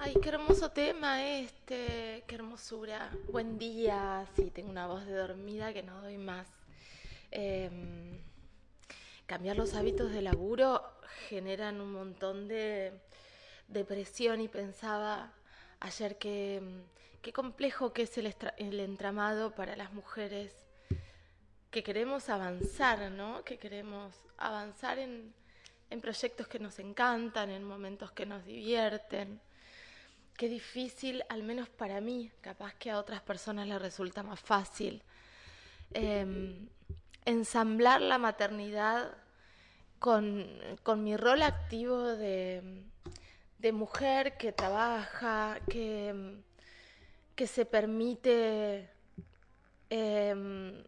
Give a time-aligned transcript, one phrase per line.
[0.00, 3.10] Ay, qué hermoso tema este, qué hermosura.
[3.32, 6.46] Buen día, sí, tengo una voz de dormida que no doy más.
[7.32, 8.20] Em,
[9.26, 10.84] cambiar los hábitos de laburo
[11.28, 12.92] generan un montón de
[13.66, 15.32] depresión y pensaba
[15.80, 16.62] ayer que
[17.20, 20.54] qué complejo que es el, entramado para las mujeres
[21.72, 23.42] que queremos avanzar, ¿no?
[23.42, 25.34] Que queremos avanzar en
[26.00, 29.40] proyectos que nos encantan, en momentos que nos divierten.
[30.38, 35.02] Qué difícil, al menos para mí, capaz que a otras personas les resulta más fácil,
[35.92, 36.68] em,
[37.24, 39.16] ensamblar la maternidad
[39.98, 40.46] con,
[40.84, 42.84] con, mi rol activo de,
[43.58, 46.36] de mujer que trabaja, que,
[47.34, 48.88] que se permite...
[49.90, 50.84] Eh,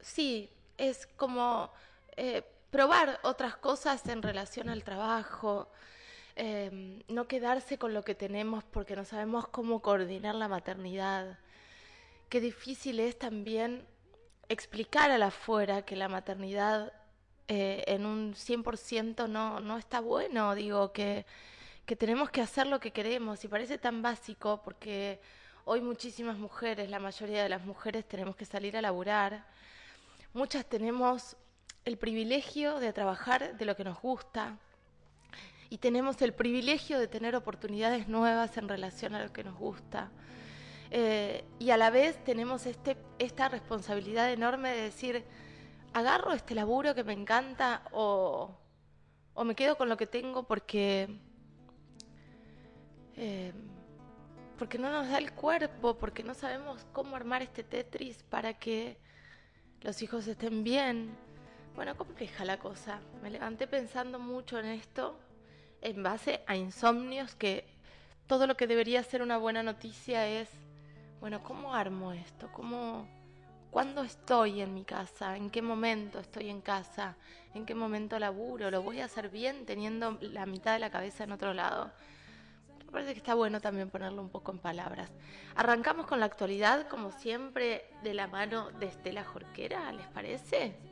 [0.00, 1.70] sí, es como
[2.16, 5.70] eh, probar otras cosas en relación al trabajo,
[6.42, 11.38] eh, no quedarse con lo que tenemos porque no sabemos cómo coordinar la maternidad.
[12.30, 13.86] Qué difícil es también
[14.48, 16.94] explicar a la afuera que la maternidad
[17.46, 21.26] eh, en un 100% no, no está bueno, digo, que,
[21.84, 25.20] que tenemos que hacer lo que queremos y parece tan básico porque
[25.66, 29.44] hoy muchísimas mujeres, la mayoría de las mujeres tenemos que salir a laburar,
[30.32, 31.36] muchas tenemos
[31.84, 34.56] el privilegio de trabajar de lo que nos gusta
[35.70, 40.10] y tenemos el privilegio de tener oportunidades nuevas en relación a lo que nos gusta.
[40.90, 45.24] Eh, y a la vez tenemos este, esta responsabilidad enorme de decir,
[45.92, 48.50] agarro este laburo que me encanta o,
[49.34, 51.20] o me quedo con lo que tengo porque,
[53.14, 53.52] eh,
[54.58, 58.98] porque no nos da el cuerpo, porque no sabemos cómo armar este Tetris para que
[59.82, 61.16] los hijos estén bien,
[61.76, 63.00] bueno, compleja la cosa.
[63.22, 65.16] Me levanté pensando mucho en esto
[65.82, 67.66] en base a insomnios que
[68.26, 70.48] todo lo que debería ser una buena noticia es,
[71.20, 72.48] bueno, ¿cómo armo esto?
[72.52, 73.08] ¿Cómo
[73.70, 75.36] cuándo estoy en mi casa?
[75.36, 77.16] ¿En qué momento estoy en casa?
[77.54, 78.70] ¿En qué momento laburo?
[78.70, 81.90] ¿Lo voy a hacer bien teniendo la mitad de la cabeza en otro lado?
[82.86, 85.10] Me parece que está bueno también ponerlo un poco en palabras.
[85.54, 90.89] Arrancamos con la actualidad, como siempre, de la mano de Estela Jorquera, ¿les parece?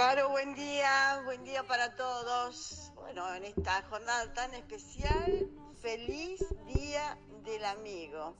[0.00, 2.90] Caro, buen día, buen día para todos.
[2.94, 5.50] Bueno, en esta jornada tan especial,
[5.82, 6.42] feliz
[6.74, 8.34] Día del Amigo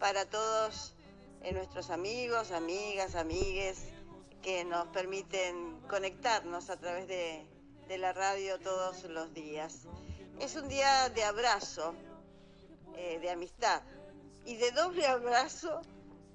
[0.00, 0.96] para todos
[1.42, 3.84] eh, nuestros amigos, amigas, amigues
[4.42, 7.46] que nos permiten conectarnos a través de,
[7.98, 9.86] la radio todos los días.
[10.40, 11.94] Es un día de abrazo,
[12.96, 13.80] eh, de amistad
[14.44, 15.82] y de doble abrazo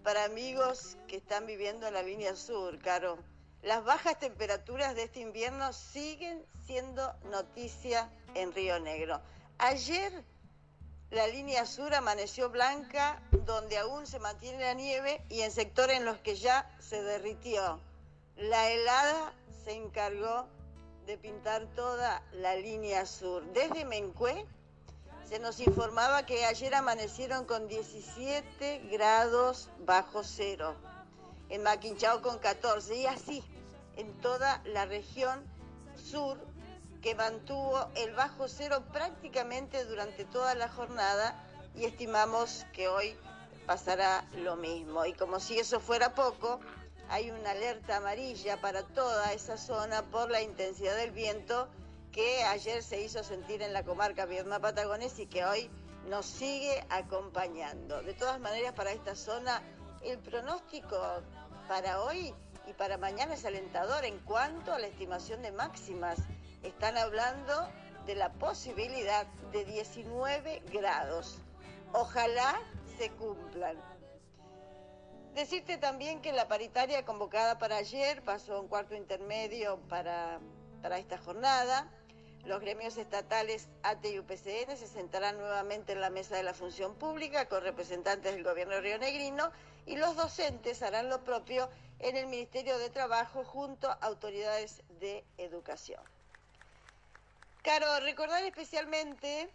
[0.01, 3.30] para amigos que están viviendo en la línea sur, Caro
[3.61, 9.21] las bajas temperaturas de este invierno siguen siendo noticia en Río Negro.
[9.59, 10.23] Ayer
[11.11, 16.05] la línea sur amaneció blanca, donde aún se mantiene la nieve y en sectores en
[16.05, 17.79] los que ya se derritió.
[18.37, 19.33] La helada
[19.63, 20.47] se encargó
[21.05, 23.43] de pintar toda la línea sur.
[23.53, 24.45] Desde Mencué
[25.27, 30.75] se nos informaba que ayer amanecieron con 17 grados bajo cero
[31.51, 33.43] en Maquinchao con 14 y así
[33.97, 35.45] en toda la región
[35.95, 36.39] sur
[37.01, 41.35] que mantuvo el bajo cero prácticamente durante toda la jornada
[41.75, 43.15] y estimamos que hoy
[43.65, 45.05] pasará lo mismo.
[45.05, 46.59] Y como si eso fuera poco,
[47.09, 51.67] hay una alerta amarilla para toda esa zona por la intensidad del viento
[52.11, 55.69] que ayer se hizo sentir en la comarca Viedma Patagones y que hoy
[56.07, 58.01] nos sigue acompañando.
[58.03, 59.61] De todas maneras, para esta zona,
[60.03, 60.97] el pronóstico
[61.67, 62.33] para hoy
[62.67, 66.19] y para mañana es alentador en cuanto a la estimación de máximas.
[66.63, 67.67] Están hablando
[68.05, 71.39] de la posibilidad de 19 grados.
[71.93, 72.59] Ojalá
[72.97, 73.77] se cumplan.
[75.33, 80.39] Decirte también que la paritaria convocada para ayer pasó un cuarto intermedio para,
[80.81, 81.89] para esta jornada.
[82.45, 86.95] Los gremios estatales ATE y UPCN se sentarán nuevamente en la mesa de la función
[86.95, 89.51] pública con representantes del gobierno rionegrino
[89.85, 95.23] y los docentes harán lo propio en el Ministerio de Trabajo junto a autoridades de
[95.37, 96.01] educación.
[97.61, 99.47] Caro, recordar especialmente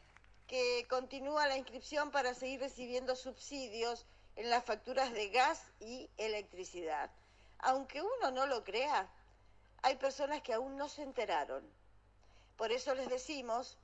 [0.47, 4.07] que continúa la inscripción para seguir recibiendo subsidios
[4.37, 7.11] en las facturas de gas y electricidad.
[7.59, 9.09] Aunque uno no lo crea,
[9.83, 11.65] hay personas que aún no se enteraron.
[12.57, 13.79] Por eso les decimos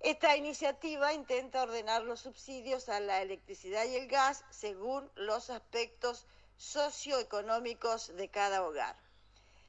[0.00, 6.26] Esta iniciativa intenta ordenar los subsidios a la electricidad y el gas según los aspectos
[6.56, 8.96] socioeconómicos de cada hogar.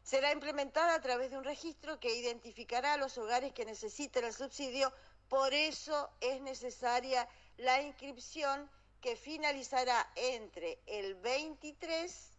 [0.04, 4.34] Será implementada a través de un registro que identificará a los hogares que necesiten el
[4.34, 4.94] subsidio,
[5.30, 7.28] por eso es necesaria
[7.58, 8.70] la inscripción
[9.02, 12.32] que finalizará entre el 23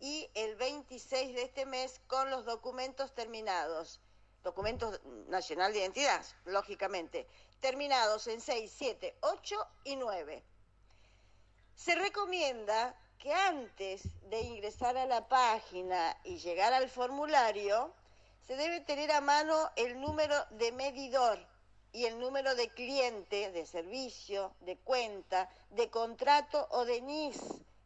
[0.00, 4.00] y el 26 de este mes con los documentos terminados,
[4.46, 7.26] documentos nacional de identidad, lógicamente,
[7.58, 10.44] terminados en 6, 7, 8 y 9.
[11.74, 17.92] Se recomienda que antes de ingresar a la página y llegar al formulario,
[18.46, 21.44] se debe tener a mano el número de medidor
[21.92, 27.40] y el número de cliente, de servicio, de cuenta, de contrato o de NIS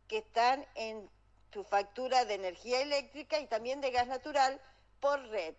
[0.09, 1.09] que están en
[1.49, 4.61] tu factura de energía eléctrica y también de gas natural
[5.01, 5.55] por red.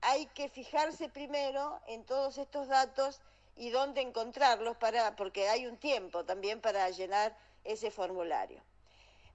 [0.00, 3.20] Hay que fijarse primero en todos estos datos
[3.56, 8.62] y dónde encontrarlos para porque hay un tiempo también para llenar ese formulario.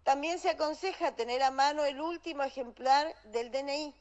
[0.03, 3.93] También se aconseja tener a mano el último ejemplar del DNI,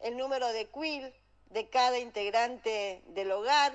[0.00, 1.14] el número de CUIL
[1.50, 3.72] de cada integrante del hogar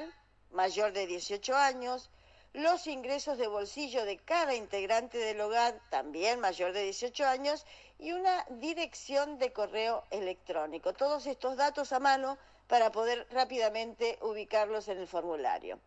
[0.52, 2.10] mayor de 18 años,
[2.54, 7.66] los ingresos de bolsillo de cada integrante del hogar también mayor de 18 años
[8.00, 10.94] y una dirección de correo electrónico.
[10.94, 12.38] Todos estos datos a mano
[12.68, 15.80] para poder rápidamente ubicarlos en el formulario.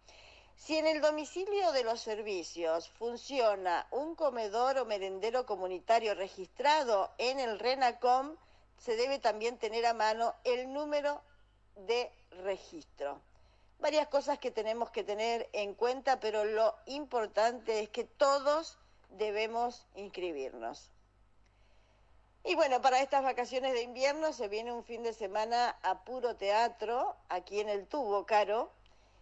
[0.57, 7.41] Si en el domicilio de los servicios funciona un comedor o merendero comunitario registrado en
[7.41, 8.37] el RENACOM,
[8.79, 11.21] se debe también tener a mano el número
[11.75, 12.11] de
[12.43, 13.21] registro.
[13.83, 18.79] Varias cosas que tenemos que tener en cuenta, pero lo importante es que todos
[19.11, 20.93] debemos inscribirnos.
[22.45, 26.37] Y bueno, para estas vacaciones de invierno se viene un fin de semana a puro
[26.37, 28.71] teatro, aquí en el Tubo, Caro,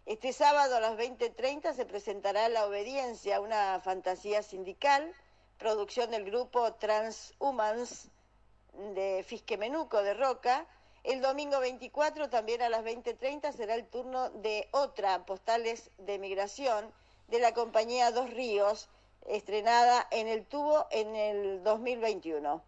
[0.05, 5.15] este sábado a las 20.30 se presentará La Obediencia, una fantasía sindical,
[5.57, 8.11] producción del grupo Transhumans
[8.95, 10.67] de Fisquemenuco de Roca.
[11.03, 16.93] El domingo 24, también a las 20.30, será el turno de otra, Postales de Migración,
[17.29, 18.89] de la compañía Dos Ríos,
[19.27, 22.63] estrenada en el tubo en el 2021.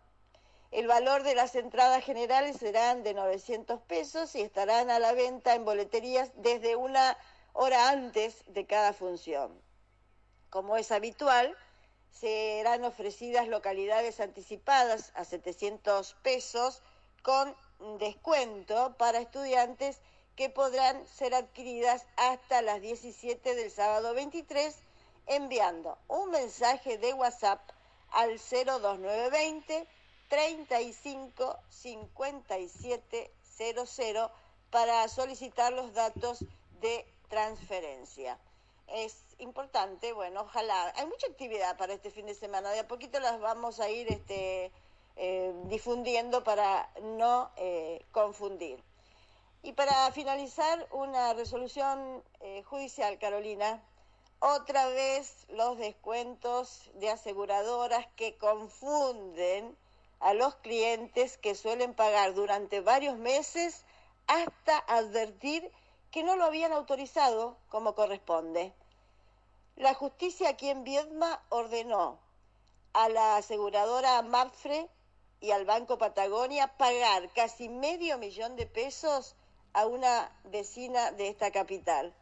[0.71, 5.55] El valor de las entradas generales serán de 900 pesos y estarán a la venta
[5.55, 7.19] en boleterías desde una
[7.53, 9.61] hora antes de cada función.
[10.49, 11.55] Como es habitual,
[12.11, 16.83] serán ofrecidas localidades anticipadas a 700 pesos
[17.23, 17.55] con
[17.99, 20.01] descuento para estudiantes
[20.37, 24.75] que podrán ser adquiridas hasta las 17 del sábado 23
[25.27, 27.61] enviando un mensaje de WhatsApp
[28.11, 29.87] al 02920
[30.29, 34.31] 35 57 00
[34.71, 36.45] para solicitar los datos
[36.81, 38.39] de transferencia.
[38.89, 40.93] Es importante, bueno, ojalá.
[40.97, 42.71] Hay mucha actividad para este fin de semana.
[42.71, 44.73] De a poquito las vamos a ir este,
[45.17, 48.83] eh, difundiendo para no eh, confundir.
[49.63, 53.83] Y para finalizar, una resolución eh, judicial, Carolina.
[54.41, 59.77] Otra vez los descuentos de aseguradoras que confunden
[60.19, 63.85] a los clientes que suelen pagar durante varios meses
[64.27, 65.71] hasta advertir
[66.11, 68.73] que no lo habían autorizado como corresponde.
[69.77, 72.19] La justicia aquí en Viedma ordenó
[72.93, 74.89] a la aseguradora Mapfre
[75.43, 79.35] y al Banco Patagonia pagar casi medio millón de pesos
[79.73, 82.15] a una vecina de esta capital.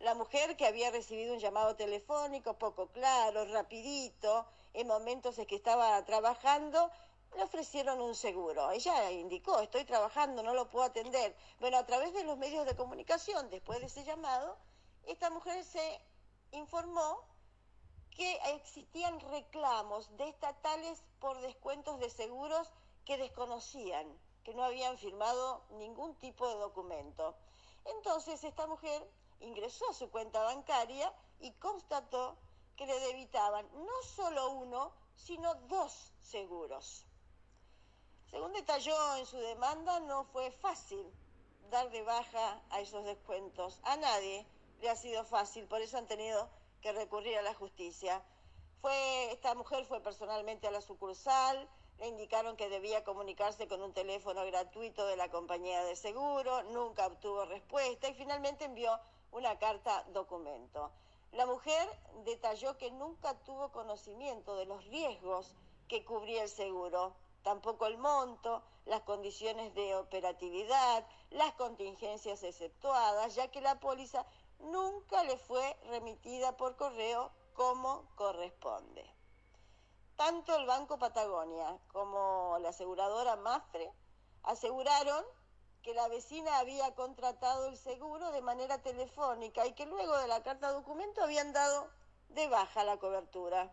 [0.00, 5.56] La mujer que había recibido un llamado telefónico poco claro, rapidito, en momentos en que
[5.56, 6.90] estaba trabajando,
[7.36, 8.70] le ofrecieron un seguro.
[8.70, 11.36] Ella indicó, estoy trabajando, no lo puedo atender.
[11.60, 14.56] Bueno, a través de los medios de comunicación, después de ese llamado,
[15.06, 16.00] esta mujer se
[16.52, 17.20] informó
[18.18, 22.68] que existían reclamos de estatales por descuentos de seguros
[23.04, 24.06] que desconocían,
[24.42, 27.36] que no habían firmado ningún tipo de documento.
[27.84, 29.08] Entonces esta mujer
[29.38, 32.36] ingresó a su cuenta bancaria y constató
[32.76, 37.06] que le debitaban no solo uno, sino dos seguros.
[38.32, 41.06] Según detalló en su demanda, no fue fácil
[41.70, 43.78] dar de baja a esos descuentos.
[43.84, 44.44] A nadie
[44.80, 46.48] le ha sido fácil, por eso han tenido
[46.80, 48.22] que recurrir a la justicia.
[48.80, 51.68] Fue, esta mujer fue personalmente a la sucursal,
[51.98, 57.06] le indicaron que debía comunicarse con un teléfono gratuito de la compañía de seguro, nunca
[57.06, 58.98] obtuvo respuesta y finalmente envió
[59.32, 60.92] una carta documento.
[61.32, 61.88] La mujer
[62.24, 65.54] detalló que nunca tuvo conocimiento de los riesgos
[65.88, 73.50] que cubría el seguro, tampoco el monto, las condiciones de operatividad, las contingencias exceptuadas, ya
[73.50, 74.24] que la póliza
[74.58, 79.04] nunca le fue remitida por correo como corresponde.
[80.16, 83.92] Tanto el Banco Patagonia como la aseguradora Mafre
[84.42, 85.24] aseguraron
[85.82, 90.42] que la vecina había contratado el seguro de manera telefónica y que luego de la
[90.42, 91.88] carta documento habían dado
[92.30, 93.72] de baja la cobertura.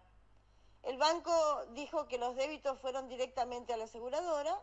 [0.83, 1.31] El banco
[1.71, 4.61] dijo que los débitos fueron directamente a la aseguradora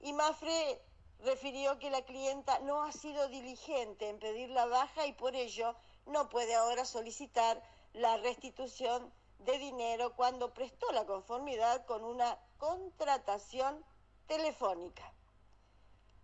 [0.00, 0.82] y Mafre
[1.20, 5.74] refirió que la clienta no ha sido diligente en pedir la baja y por ello
[6.06, 13.84] no puede ahora solicitar la restitución de dinero cuando prestó la conformidad con una contratación
[14.26, 15.12] telefónica.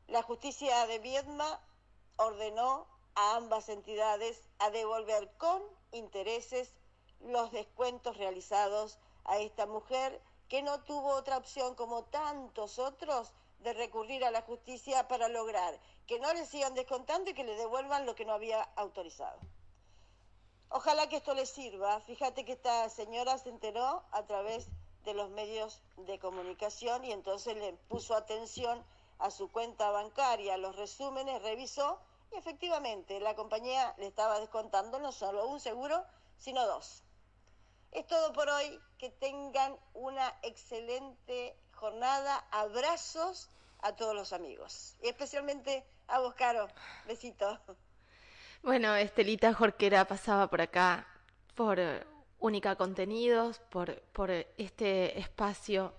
[0.09, 1.61] La justicia de Viedma
[2.17, 6.75] ordenó a ambas entidades a devolver con intereses
[7.21, 13.33] los descuentos realizados a esta mujer que no tuvo otra opción como tantos otros
[13.64, 17.56] de recurrir a la justicia para lograr que no le sigan descontando y que le
[17.56, 19.40] devuelvan lo que no había autorizado.
[20.68, 22.00] Ojalá que esto le sirva.
[22.02, 24.68] Fíjate que esta señora se enteró a través
[25.04, 28.85] de los medios de comunicación y entonces le puso atención
[29.18, 31.99] a su cuenta bancaria, los resúmenes, revisó
[32.33, 36.04] y efectivamente la compañía le estaba descontando no solo un seguro,
[36.37, 37.02] sino dos.
[37.92, 38.78] Es todo por hoy.
[38.99, 42.45] Que tengan una excelente jornada.
[42.50, 43.49] Abrazos
[43.81, 44.97] a todos los amigos.
[45.02, 46.69] Y especialmente a vos, Caro.
[47.07, 47.59] Besitos.
[48.62, 51.07] Bueno, Estelita Jorquera pasaba por acá
[51.54, 51.78] por
[52.38, 55.95] Única Contenidos, por, por este espacio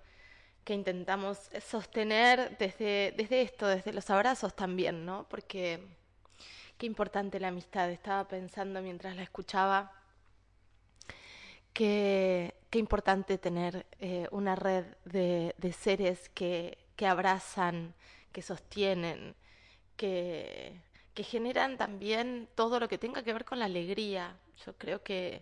[0.63, 5.27] que intentamos sostener desde, desde esto, desde los abrazos también, ¿no?
[5.29, 5.79] Porque
[6.77, 7.89] qué importante la amistad.
[7.91, 9.91] Estaba pensando mientras la escuchaba
[11.72, 17.94] qué, qué importante tener eh, una red de, de seres que, que, abrazan,
[18.34, 19.34] que sostienen,
[19.96, 20.82] que,
[21.13, 24.36] que generan también todo lo que tenga que ver con la alegría.
[24.65, 25.41] Yo creo que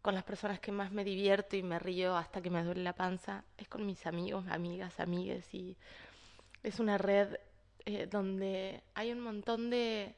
[0.00, 2.94] con las personas que más me divierto y me río hasta que me duele la
[2.94, 5.76] panza es con mis amigos, amigas, amigues y
[6.62, 7.36] es una red
[7.84, 10.14] eh, donde hay un montón de,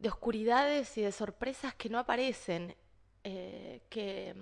[0.00, 2.76] de oscuridades y de sorpresas que no aparecen
[3.24, 4.34] eh, que,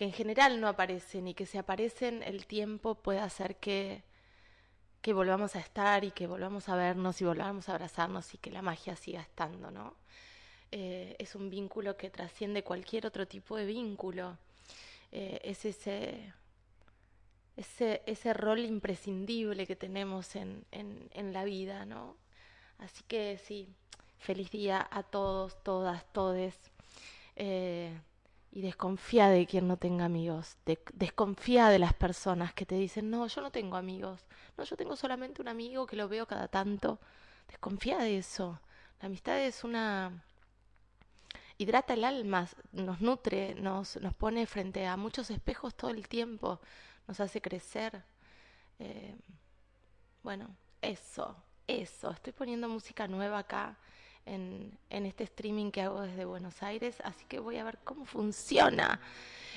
[0.00, 4.02] que, en general no aparecen y que si aparecen el tiempo puede hacer que,
[5.02, 8.50] que volvamos a estar y que volvamos a vernos y volvamos a abrazarnos y que
[8.50, 9.94] la magia siga estando, ¿no?
[10.72, 14.38] Eh, es un vínculo que trasciende cualquier otro tipo de vínculo.
[15.12, 16.32] Eh, es ese,
[17.58, 22.16] ese, ese rol imprescindible que tenemos en, en, en la vida, ¿no?
[22.78, 23.68] Así que sí,
[24.18, 26.56] feliz día a todos, todas, todes.
[27.36, 27.92] Eh,
[28.52, 33.10] y desconfía de quien no tenga amigos, de, desconfía de las personas que te dicen,
[33.10, 34.26] no, yo no tengo amigos,
[34.56, 36.98] no, yo tengo solamente un amigo que lo veo cada tanto,
[37.48, 38.60] desconfía de eso.
[39.00, 40.24] La amistad es una...
[41.58, 46.60] hidrata el alma, nos nutre, nos, nos pone frente a muchos espejos todo el tiempo,
[47.06, 48.02] nos hace crecer.
[48.78, 49.16] Eh,
[50.22, 53.76] bueno, eso, eso, estoy poniendo música nueva acá
[54.26, 58.04] en, en, este streaming que hago desde Buenos Aires, así que voy a ver cómo
[58.04, 59.00] funciona.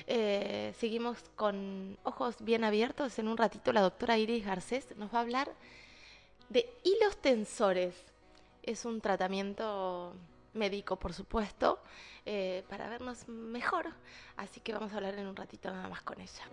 [0.07, 3.17] Eh, seguimos con ojos bien abiertos.
[3.19, 5.51] En un ratito la doctora Iris Garcés nos va a hablar
[6.49, 7.95] de hilos tensores.
[8.63, 10.13] Es un tratamiento
[10.53, 11.79] médico, por supuesto,
[12.25, 13.87] eh, para vernos mejor.
[14.37, 16.43] Así que vamos a hablar en un ratito nada más con ella.